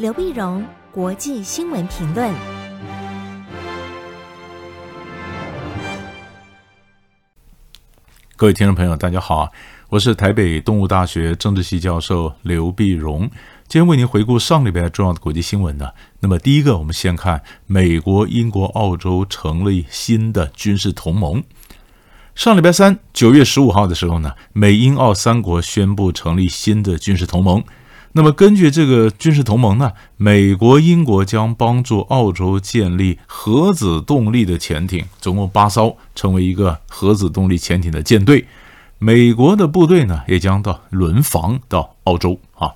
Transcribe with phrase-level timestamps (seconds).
[0.00, 2.34] 刘碧荣，国际新闻评论。
[8.34, 9.52] 各位听众朋友，大家好，
[9.90, 13.30] 我是台北动物大学政治系教授刘碧荣，
[13.68, 15.90] 今天为您回顾上礼拜重要的国际新闻呢。
[16.20, 21.44] 那么第一个，我们先看美国、英国、澳洲成立新的军事同盟。
[22.34, 27.62] 上礼拜三，九月十五号的时候呢，美英澳三国宣布成立新的军事同盟。
[28.12, 38.46] 那么根据这个军事同盟呢，美国、英国将帮助澳洲建立核子动力的潜艇，总共八艘，成为一个核子动力潜艇的舰队。
[38.98, 42.72] 美国的部队呢，也将到轮防到澳洲啊。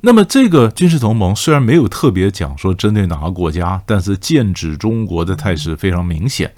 [0.00, 6.52] 那么这个军事同盟虽然没有特别讲说针对哪个国家，但是剑指中国的态势非常明显。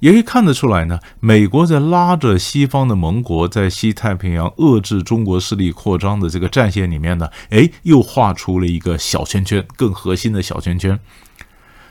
[0.00, 10.98] 也可以看得出来呢，美国在拉着西方的盟国在西太平洋遏制中国势力扩张的这个战线里面呢，哎，又画出了一个小圈圈，更核心的小圈圈。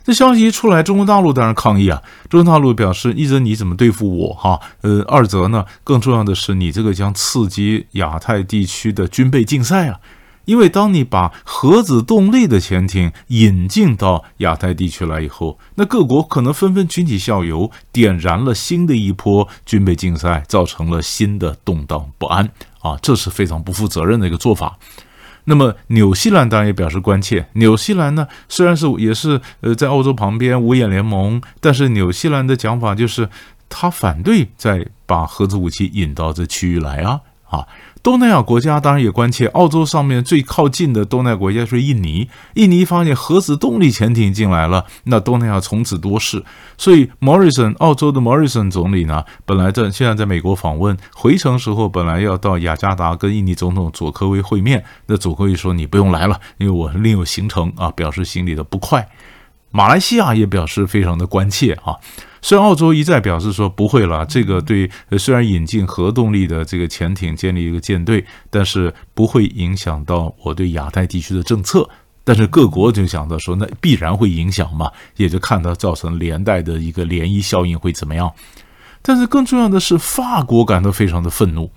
[0.03, 2.01] 这消息一出来，中国大陆当然抗议啊！
[2.29, 4.57] 中国大陆表示，一则你怎么对付我哈？
[4.79, 9.99] 呃，二则呢，更重要的是你这个将刺激亚太地区的军备竞赛啊！
[10.47, 22.97] 因为当你把核子动力的潜艇引进到亚太地区来以后，那各国可能纷纷群起效尤，点燃了新的一波军备竞赛，造成了新的动荡不安啊！
[23.01, 24.77] 这是非常不负责任的一个做法。
[25.43, 27.47] 那么纽西兰当然也表示关切。
[27.53, 33.29] 纽西兰呢，虽然是也是呃在欧洲旁边五眼联盟，但是纽西兰的讲法就是
[33.67, 37.67] 他反对再把核子武器引到这区域来啊啊！
[38.03, 42.29] 东南亚国家当然也关切，澳洲上面最靠近的东南亚国家是印尼。
[42.53, 46.43] 印尼发现核子动力潜艇进来了，那东南亚从此多事。
[46.77, 59.09] 所以莫里森，澳洲的莫里森总理呢，本来在现在在美国访问，回程时候本来要到雅加达跟印尼总统佐科威会面，那佐科威说你不用来了，因为我另有行程啊，表示心里的不快。
[59.77, 61.93] 马来西亚也表示非常的关切啊。
[62.41, 64.89] 虽然澳洲一再表示说不会了，这个对，
[65.19, 71.87] 虽然引进核动力的这个潜艇建立一个舰队，但是不会影响到我对亚太地区的政策。
[72.23, 78.33] 但是各国就想到说，那必然会影响嘛，也就看到造成连带的一个涟漪效应会怎么样。
[79.03, 81.69] 但是更重要的是，法国感到非常的愤怒。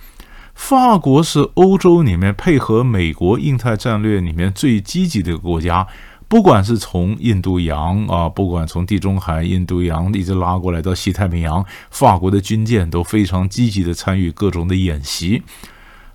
[0.54, 5.86] 法国是欧洲里面配合美国印太战略里面最积极的一个国家。
[6.30, 15.42] 不管是从印度洋啊，不管从地中海、印度洋一直拉过来到西太平洋，法国的军舰都非常积极地参与各种的演习。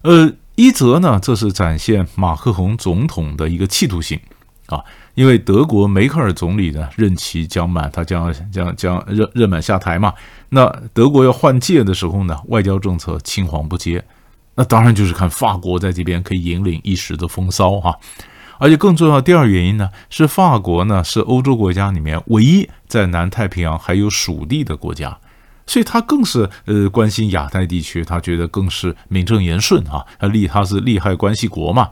[0.04, 4.18] 呃，一则呢，这是展现马克宏总统的一个企图性
[4.68, 4.81] 啊，
[5.16, 10.14] 因为德国梅克尔总理呢任期将满，他将将将任任满下台嘛。
[10.48, 14.02] 那德国要换届的时候呢，外交政策青黄不接，
[14.56, 17.94] 那当然就是看法国在这边可以引领一时的风骚哈。
[18.58, 25.18] 而且更重要第二原因呢，是法国呢是欧洲国家里面唯一在南太平洋还有属地的国家，
[25.68, 31.90] 所以他更是呃关心亚太地区，他觉得更是名正言顺啊，他利他是利害关系国嘛，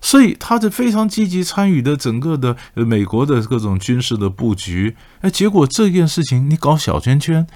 [0.00, 7.46] 所以他是非常积极参与的整个的美国的各种军事的布局，哎，结果这件事情你搞小圈圈，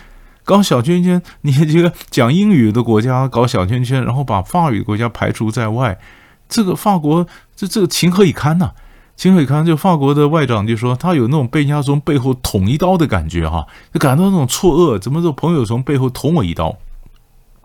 [0.45, 5.99] 搞小圈圈，你这个讲英语的国家搞小圈圈，然后把法语国家排除在外。
[6.49, 8.73] 这个法国这这个情何以堪呐？
[9.17, 9.67] 情何以堪？
[9.67, 16.77] 就法国的外长就说，他有那种被人家从背后捅一刀的感觉哈，就感到那种错愕，怎么这朋友从背后捅我一刀？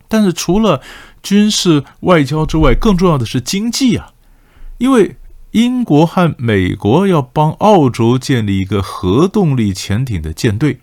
[0.07, 0.81] 但是除了
[1.21, 4.13] 军事外交之外，更重要的是经济啊，
[4.77, 5.15] 因为
[5.51, 10.79] 英国和美国要帮澳洲建立一个核动力潜艇的舰队。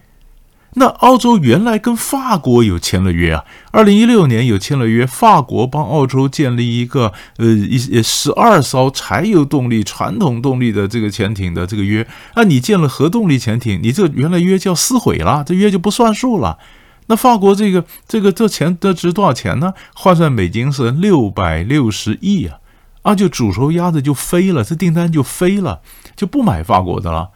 [0.75, 16.59] 那澳洲原来跟法国有签了约啊，二零一六年有签了约，法国帮澳洲建立一个呃一十二艘柴油动力传统动力的这个潜艇的这个约，那你建了核动力潜艇，你这原来约就要撕毁了，这约就不算数了。
[17.07, 19.75] 那法国这个这个这钱得值多少钱呢？
[19.95, 22.59] 换算美金是六百六十亿啊，
[23.03, 25.81] 啊就煮熟鸭子就飞了，这订单就飞了，
[26.15, 27.31] 就不买法国的了。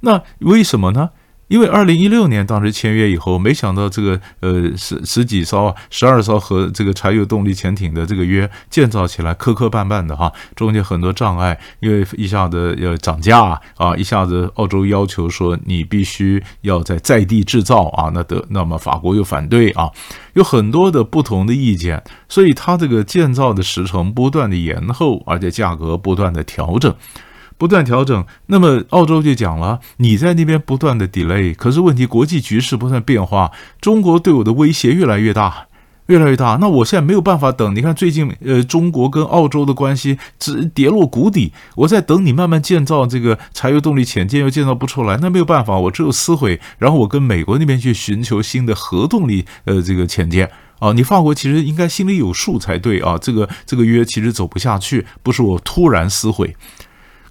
[0.00, 1.10] 那为什么呢？
[1.52, 19.90] 因为二零一六年当时签约以后，没想到这个呃十十几艘、十二艘和这个柴油动力潜艇的这个约建造起来磕磕绊绊的哈，中间很多障碍，因为一下子要涨价啊，一下子澳洲要求说你必须要在在地制造啊，那得那么法国又反对啊，
[20.32, 26.96] 有很多的不同的意见，所以它这个建造的时程不断的延后，而且价格不断的调整。
[27.62, 35.68] 不断调整，那么澳洲就讲了，你在那边不断的 delay，可是问题国际局势不断变化，中国对我的威胁越来越大，
[36.06, 36.58] 越来越大。
[36.60, 50.50] 那我现在没有办法等，你看最近呃，中国跟澳洲的关系只跌落谷底，我在等你慢慢建造这个柴油动力潜舰又建造不出来，那没有办法，我只有撕毁，然后我跟美国那边去寻求新的核动力呃这个潜舰
[50.80, 50.92] 啊。
[50.92, 56.56] 你法国其实应该心里有数才对啊，这个这个约其实走不下去，不是我突然撕毁。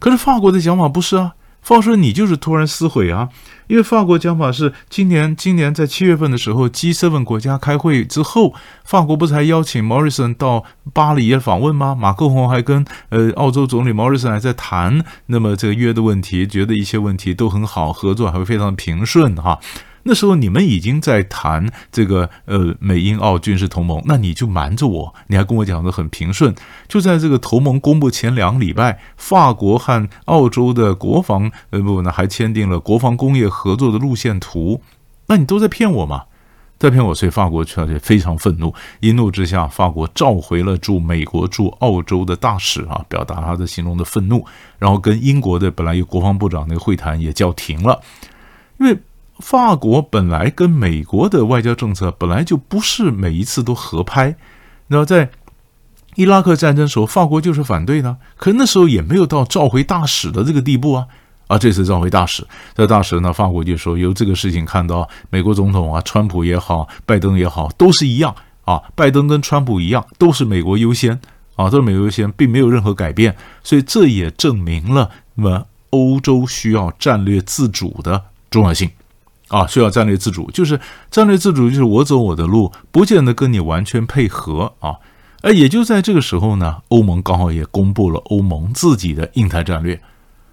[0.01, 1.33] 可是法国的讲法不是啊。
[1.61, 3.29] 法国说你就是突然撕毁啊，
[3.67, 11.93] 因为法国讲法是今年今年在七月份的时候，G7 国家开会之后，法国不是还邀请 Morrison 到巴黎访问吗？
[11.93, 19.59] 马克宏还跟呃澳洲总理 Morrison 还在谈，那么这个约的问题，觉得一些问题都很好，合作还会非常平顺哈。
[20.03, 26.55] 那时候你们已经在谈这个呃美英澳军事同盟，那你就瞒着我，你还跟我讲得很平顺。
[26.87, 34.81] 就在这个同盟公布前两个礼拜，法国和澳洲的国防呃不呢还签订了国防工业合作的路线图，
[35.27, 36.23] 那你都在骗我吗？
[36.79, 44.43] 在骗我，所以法国确实非常愤怒，一怒之下，法国召回了驻美国驻澳洲的大使啊，表达他的心中的愤怒，
[44.79, 48.01] 然后跟英国的本来有国防部长那个会谈也叫停了，
[48.79, 48.97] 因为。
[49.41, 54.35] 法国本来跟美国的外交政策本来就不是每一次都合拍，
[54.87, 55.31] 那在
[56.15, 61.07] 伊拉克战争时候，法国就是反对的，可那时候也没有到召回大使的这个地步啊。
[61.47, 68.33] 啊，这次召回大使，这大使呢，法国就说由这个事情看到，美国总统啊，川普也好，拜登也好，都是一样
[68.63, 71.19] 啊，拜登跟川普一样，都是美国优先
[71.57, 78.89] 啊，都是美国优先，并没有任何改变，所以这也证明了那么欧洲需要战略自主的重要性。
[79.51, 80.79] 啊，需要战略自主，就是
[81.11, 84.95] 战略自主，就是我走我的路，不见得跟你完全配合啊。
[85.43, 89.99] 而也就在这个时候呢，欧盟刚好也公布了欧盟自己的印太战略。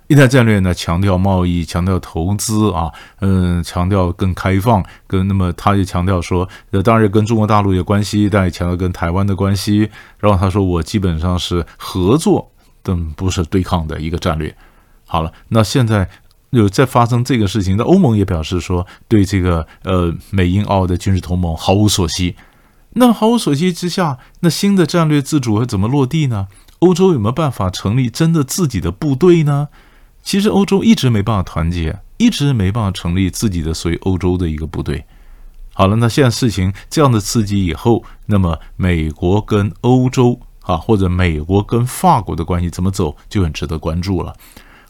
[0.09, 2.91] 印太战略呢，强调贸易，强调投资啊，
[3.21, 9.89] 嗯，强调更开放，跟那么他也强调说，呃，当然跟中国大陆有关系，但也强调跟台湾的关系。
[10.19, 12.51] 然后他说，我基本上是合作，
[12.83, 14.53] 但不是对抗的一个战略。
[15.07, 16.09] 好了，那现在。
[16.51, 22.37] 有在发生这个事情，那欧盟也表示说，对这个呃美英澳的军事同盟毫无所惜。
[22.95, 26.49] 那毫无所惜之下，那新的战略自主会怎么落地呢？
[26.81, 29.69] 欧洲有没有办法成立真的自己的部队呢？
[30.23, 35.05] 其实欧洲一直没办法团结，一直没办法成立自己的属于欧洲的一个部队。
[35.75, 44.35] 好了，那现在事情这样的刺激以后，那么美国跟欧洲啊，或者美国跟法国的关系怎么走，就很值得关注了。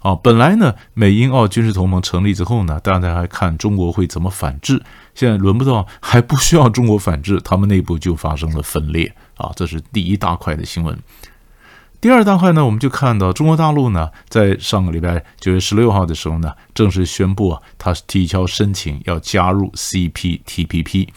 [0.01, 4.81] 啊，本来呢，美英澳军事同盟成立之后呢，大家还看中国会怎么反制。
[5.15, 9.13] 现在轮不到，还不需要中国反制，他们内部就发生了分裂。
[9.37, 10.97] 啊，这是第一大块的新闻。
[12.01, 21.09] 第二大块呢，我们就看到中国大陆呢，在上个礼拜九月十六号的时候呢，正式宣布啊，他提交申请要加入 CPTPP。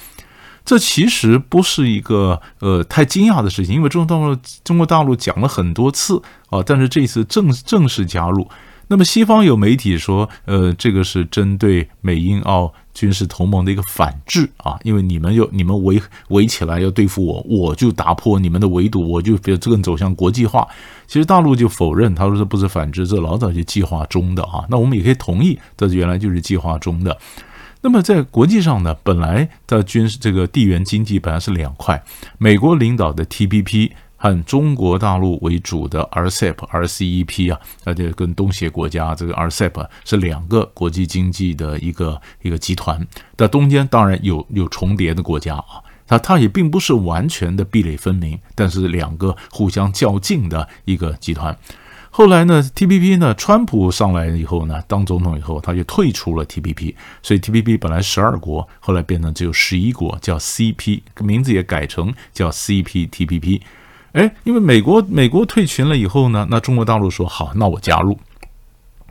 [0.65, 6.19] 这其实不是一个呃太惊讶的事情，因为中国大陆中国大陆讲了很多次
[6.49, 8.49] 啊，但是这次正正式加入。
[8.91, 20.67] 那么西方有媒体说，呃，这个是针对美英澳军事同盟的一个反制啊，因为你们有你们围围起来要对付我，我就打破你们的围堵，我就比如这个走向国际化。
[21.07, 24.65] 其实大陆就否认，他说这不是反制，这老早就计划中的啊。
[24.69, 27.17] 那我们也可以同意，这原来就是计划中的。
[27.79, 32.03] 那么在国际上呢，本来的军事这个地缘经济本来是两块，
[32.37, 33.91] 美国领导的 TPP。
[34.21, 43.05] 和中国大陆为主的 RCEP、RCEP 啊，而且跟东协国家这个 RCEP 是两个国际经济的一个一个集团。
[43.35, 51.57] 在中间当然有有重叠的国家啊，它它也并不是完全的壁垒分明，但是两个互相较劲的一个集团。
[52.11, 63.61] 后来呢，TPP 呢，川普上来以后呢，当总统以后，他就退出了 TPP，所以 TPP 本来十二国，后来变成只有十一国，叫 CP，名字也改成叫 CPTPP。
[64.13, 68.19] 哎，因为美国美国退群了以后呢，那中国大陆说好，那我加入，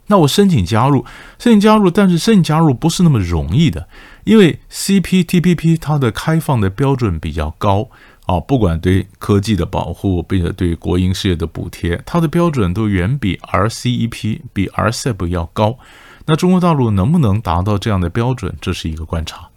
[0.09, 1.05] 那我申请加入，
[1.39, 3.89] 申请加入，但是申请加入不是那么容易的，
[4.25, 7.89] 因为 CPTPP 它的开放的标准比较高
[8.27, 15.79] 啊，不管对科技的保护，并且对国营事业的补贴，它的标准都远比 RCEP 比 RCEP 要高。
[16.27, 19.50] 那中国大陆能不能达到这样的标准，这是一个观察。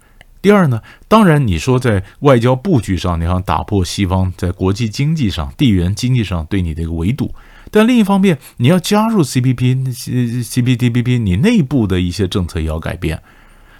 [0.43, 7.33] 第二呢，当然你说在外交布局上，你想打破西方在国际经济上、地缘经济上对你的一个围堵，
[7.71, 13.23] 但另一方面，你要加入 CPP、CPTPP，你内部的一些政策也要改变，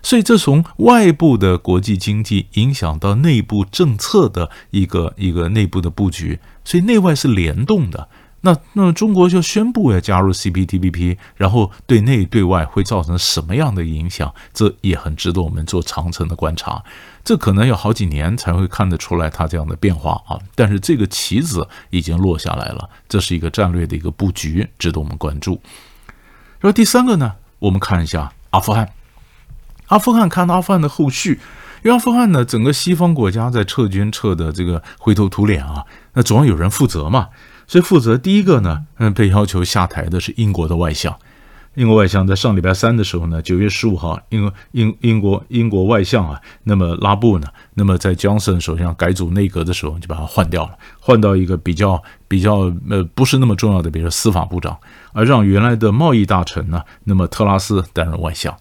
[0.01, 8.08] 所以这从外部的国际经济影响到内部政策的一个一个内部的布局，所以内外是联动的。
[8.46, 14.34] 那那中国就宣布要加入 CPTPP，然后对内对外会造成什么样的影响？
[14.54, 16.84] 这也很值得我们做长程的观察。
[17.24, 20.38] 这可能要好几年才会看得出来它这样的变化啊。
[20.56, 25.62] 但是这个棋子已经落下来了，这是一个战略的一个布局，值得我们关注。
[26.60, 28.90] 然后第三个呢，我们看一下阿富汗。
[29.88, 31.40] 阿富汗看阿富汗的后续，
[31.82, 37.30] 因为阿富汗呢，整个西方国家在撤军撤的这个灰头土脸啊，那总要有人负责嘛。
[37.74, 41.12] 所以负责第一个呢，嗯，被要求下台的是英国的外相。
[41.74, 54.77] 英国外相在上礼拜三的时候呢，九月十五号，英英英国英国外相啊，那么拉布呢，那么在强森首相改组内阁的时候，就把他换掉了，换到一个比较比较呃不是那么重要的，比如说司法部长，
[55.12, 58.56] 而让原来的贸易大臣呢，那么特拉斯担任外相。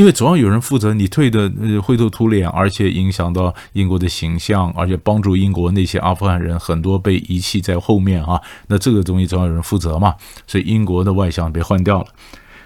[0.00, 1.52] 因为总要有人负责，你退的
[1.82, 10.14] 灰头土脸，而且影响到英国的形象，而且帮助英国那些阿富汗人很多被遗弃在后面啊，那这个东西总要有人负责嘛，
[10.46, 12.06] 所以英国的外相被换掉了。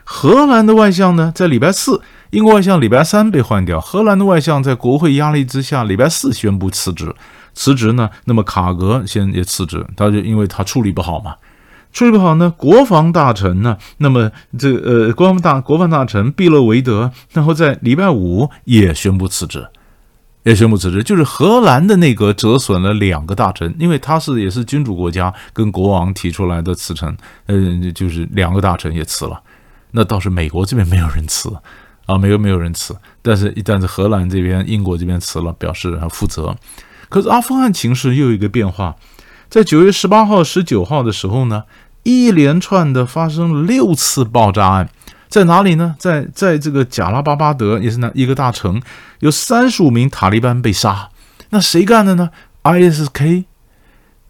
[0.04, 2.00] 荷兰的外相呢，在礼拜四，
[2.30, 7.12] 英国外相礼拜三被换掉，荷兰的外相在国会压力之下，礼拜四宣布辞职。
[7.52, 11.34] 辞职呢，那么卡格先也辞职，他就因为他处理不好嘛。
[11.94, 13.78] 处理不好呢，国防大臣呢？
[13.98, 19.68] 那么这呃，国防大国防大臣毕勒维德，然后在礼拜五也宣布辞职，
[20.42, 21.04] 也宣布辞职。
[21.04, 29.40] 就是荷兰的内阁折损了两个大臣，因为他是也是君主国家，跟国王提出来的辞呈，嗯、呃，就是两个大臣也辞了。
[29.92, 31.56] 那倒是美国这边没有人辞
[32.06, 36.56] 啊，美国没有人辞，但是但是荷兰这边、英国这边辞了，表示还负责。
[37.08, 38.96] 可是阿富汗情势又有一个变化，
[39.48, 41.62] 在九月十八号、十九号的时候呢？
[42.04, 44.88] 一连串的发生六次爆炸案，
[45.28, 45.96] 在哪里呢？
[45.98, 48.80] 在在这个贾拉巴巴德，也是那一个大城，
[49.18, 51.08] 有三十五名塔利班被杀。
[51.50, 52.30] 那谁干的呢
[52.62, 53.44] ？ISK，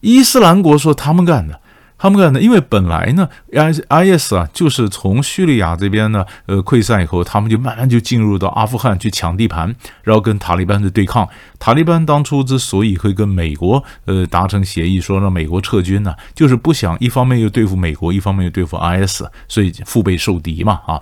[0.01, 1.61] 伊斯兰国说他们干的。
[2.05, 11.27] 他们干的，因为本来呢，i i s 啊，就是从叙利亚这边呢，呃，溃散以后，他们就慢慢就进入到阿富汗去抢地盘，然后跟塔利班的对抗。
[11.59, 21.01] 塔利班当初之所以会跟美国呃达成协议，说让美国撤军呢，就是不想一方面又对付美国，一方面又对付 IS，所以腹背受敌嘛，啊。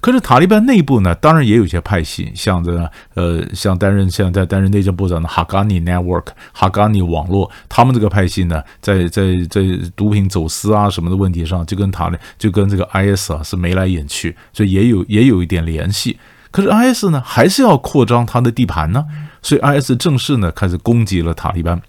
[0.00, 9.62] 可是塔利班内部呢，当然也有一些派系，像这个呃，像担任现在担任内政部长的哈嘎尼 Network、哈嘎尼网络，他们这个派系呢，在在在
[9.94, 16.18] 毒品走私啊什么的问题上，就跟塔利就跟这个 IS 啊是眉来眼去，所以也有也有一点联系。
[16.50, 19.04] 可是 IS 呢，还是要扩张他的地盘呢，
[19.42, 21.80] 所以 IS 正式呢开始攻击了塔利班。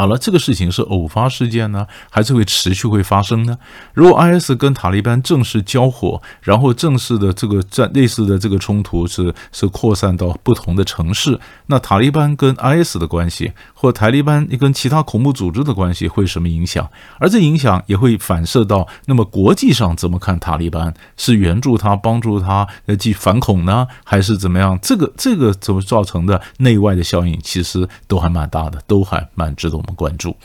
[0.00, 3.58] 好了，这个事情是偶发事件呢，还是会持续会发生呢？
[3.92, 16.88] 如果 IS 跟塔利班正式交火，然后正式的这个战类似的这个冲突是是扩散到不同的城市，那塔利班跟 IS 的关系，或塔利班跟其他恐怖组织的关系会什么影响？
[17.18, 20.94] 而这影响也会反射到那么国际上怎么看塔利班？
[21.18, 24.78] 是援助他、帮助他呃，去反恐呢，还是怎么样？
[24.80, 29.80] 这个这个怎么造成的内外的效应，其实都还蛮大的，都还蛮值得。
[29.94, 30.36] 关注，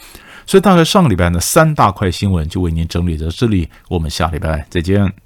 [0.46, 5.25] 所以大概上个礼拜呢，三大块新闻就为您整理到这里，我们下礼拜再见。